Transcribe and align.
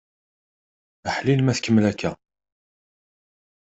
Aḥlil 1.09 1.39
ma 1.43 1.53
tkemmel 1.57 1.85
akka! 1.91 2.11